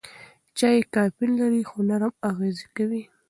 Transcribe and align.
چای 0.57 0.77
کافین 0.93 1.31
لري 1.39 1.61
خو 1.69 1.77
نرم 1.89 2.13
اغېز 2.29 2.57
کوي. 2.75 3.01